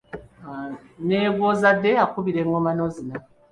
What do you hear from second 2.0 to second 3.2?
akukubira engoma n’ozina.